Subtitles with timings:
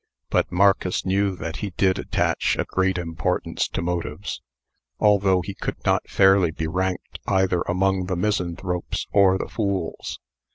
[0.31, 4.41] But Marcus knew that he did attach a great importance to motives;
[4.99, 10.19] although he could not fairly be ranked either among the misanthropes or the fools.